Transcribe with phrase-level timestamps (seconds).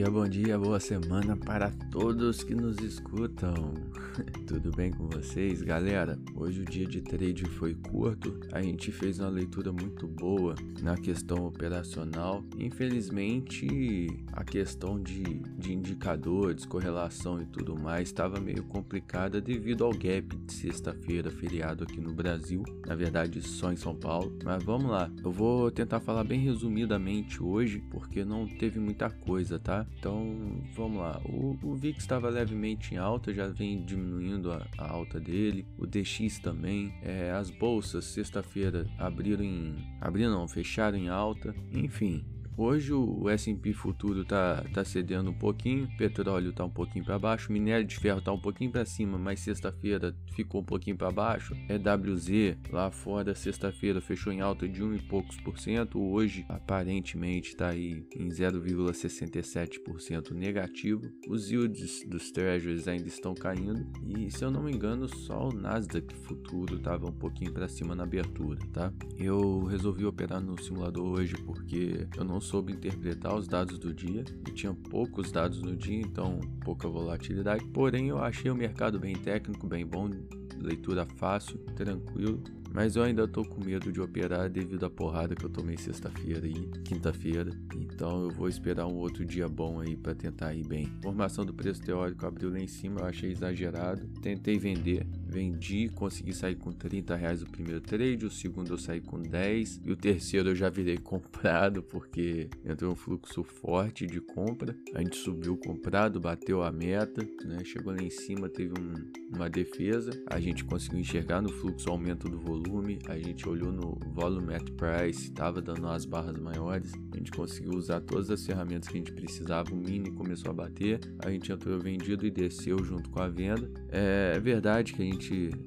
[0.00, 3.74] dia, bom dia, boa semana para todos que nos escutam.
[4.48, 6.18] Tudo bem com vocês, galera?
[6.34, 10.96] Hoje o dia de trade foi curto, a gente fez uma leitura muito boa na
[10.96, 12.42] questão operacional.
[12.58, 19.92] Infelizmente, a questão de, de indicadores, correlação e tudo mais estava meio complicada devido ao
[19.92, 22.62] gap de sexta-feira, feriado aqui no Brasil.
[22.86, 24.34] Na verdade, só em São Paulo.
[24.42, 29.58] Mas vamos lá, eu vou tentar falar bem resumidamente hoje, porque não teve muita coisa,
[29.58, 29.86] tá?
[29.98, 31.20] Então vamos lá.
[31.24, 35.66] O, o VIX estava levemente em alta, já vem diminuindo a, a alta dele.
[35.78, 36.94] O DX também.
[37.02, 39.76] É, as bolsas sexta-feira abriram em.
[40.00, 41.54] Abriram não, fecharam em alta.
[41.72, 42.24] Enfim,
[42.62, 47.50] Hoje o S&P futuro tá, tá cedendo um pouquinho, petróleo tá um pouquinho para baixo,
[47.50, 51.56] minério de ferro tá um pouquinho para cima, mas sexta-feira ficou um pouquinho para baixo.
[51.70, 57.56] EWZ lá fora sexta-feira fechou em alta de um e poucos por cento, hoje aparentemente
[57.56, 61.00] tá aí em 0,67% negativo.
[61.30, 65.54] Os yields dos treasuries ainda estão caindo e se eu não me engano só o
[65.54, 68.92] Nasdaq futuro tava um pouquinho para cima na abertura, tá?
[69.16, 74.24] Eu resolvi operar no simulador hoje porque eu não soube interpretar os dados do dia
[74.48, 77.64] e tinha poucos dados no dia, então pouca volatilidade.
[77.66, 80.10] Porém, eu achei o mercado bem técnico, bem bom,
[80.58, 82.42] leitura fácil, tranquilo.
[82.72, 86.46] Mas eu ainda tô com medo de operar devido à porrada que eu tomei sexta-feira
[86.46, 87.50] e quinta-feira.
[87.74, 90.86] Então eu vou esperar um outro dia bom aí para tentar ir bem.
[91.02, 94.06] Formação do preço teórico abriu lá em cima, eu achei exagerado.
[94.22, 99.00] Tentei vender, vendi, consegui sair com 30 reais o primeiro trade, o segundo eu saí
[99.00, 104.20] com 10 e o terceiro eu já virei comprado porque entrou um fluxo forte de
[104.20, 104.76] compra.
[104.94, 107.64] A gente subiu comprado, bateu a meta, né?
[107.64, 110.10] Chegou lá em cima, teve um, uma defesa.
[110.26, 112.98] A gente conseguiu enxergar no fluxo o aumento do volume.
[113.06, 116.92] A gente olhou no volume at price, estava dando as barras maiores.
[117.12, 119.72] A gente conseguiu usar todas as ferramentas que a gente precisava.
[119.72, 121.00] O mini começou a bater.
[121.20, 123.70] A gente entrou vendido e desceu junto com a venda.
[123.88, 125.19] É, verdade que a gente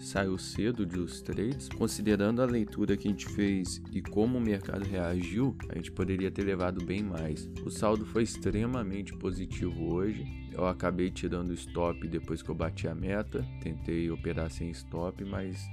[0.00, 4.84] saiu cedo dos trades, considerando a leitura que a gente fez e como o mercado
[4.84, 7.48] reagiu, a gente poderia ter levado bem mais.
[7.64, 10.24] O saldo foi extremamente positivo hoje.
[10.52, 13.46] Eu acabei tirando stop depois que eu bati a meta.
[13.62, 15.70] Tentei operar sem stop, mas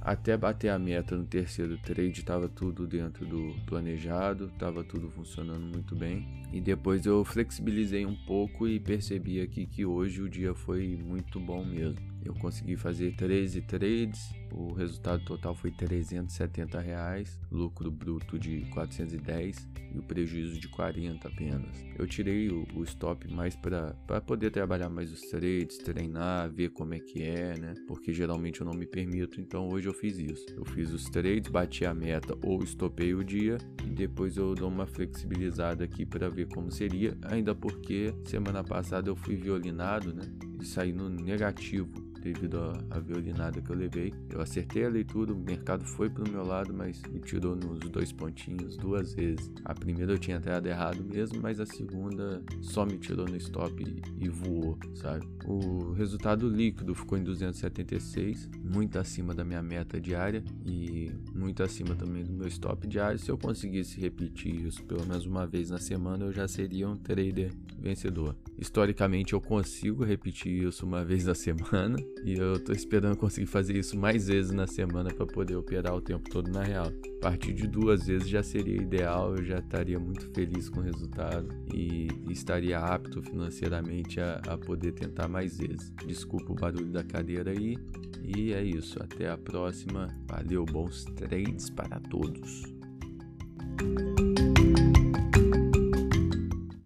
[0.00, 5.64] até bater a meta no terceiro trade estava tudo dentro do planejado, estava tudo funcionando
[5.64, 6.26] muito bem.
[6.52, 11.38] E depois eu flexibilizei um pouco e percebi aqui que hoje o dia foi muito
[11.38, 12.11] bom mesmo.
[12.24, 19.68] Eu consegui fazer 13 trades, o resultado total foi 370 reais, lucro bruto de 410
[19.94, 21.84] e o prejuízo de 40 apenas.
[21.98, 26.94] Eu tirei o, o stop mais para poder trabalhar mais os trades, treinar, ver como
[26.94, 27.74] é que é, né?
[27.88, 30.46] Porque geralmente eu não me permito, então hoje eu fiz isso.
[30.56, 34.68] Eu fiz os trades, bati a meta ou estopei o dia e depois eu dou
[34.68, 40.22] uma flexibilizada aqui para ver como seria, ainda porque semana passada eu fui violinado, né?
[40.60, 42.58] E saí no negativo devido
[42.90, 44.14] à violinada que eu levei.
[44.30, 48.12] Eu acertei a leitura, o mercado foi pro meu lado, mas me tirou nos dois
[48.12, 49.50] pontinhos duas vezes.
[49.64, 53.82] A primeira eu tinha entrado errado mesmo, mas a segunda só me tirou no stop
[53.82, 55.26] e, e voou, sabe?
[55.44, 61.94] O resultado líquido ficou em 276, muito acima da minha meta diária e muito acima
[61.94, 63.18] também do meu stop diário.
[63.18, 66.96] Se eu conseguisse repetir isso pelo menos uma vez na semana, eu já seria um
[66.96, 68.36] trader vencedor.
[68.58, 73.76] Historicamente, eu consigo repetir isso uma vez na semana e eu tô esperando conseguir fazer
[73.76, 76.92] isso mais vezes na semana para poder operar o tempo todo na real.
[77.18, 80.82] A partir de duas vezes já seria ideal, eu já estaria muito feliz com o
[80.82, 85.92] resultado e, estaria apto financeiramente a, a poder tentar mais vezes.
[86.06, 87.76] Desculpa o barulho da cadeira aí.
[88.22, 90.08] E é isso, até a próxima.
[90.28, 92.62] Valeu, bons trades para todos.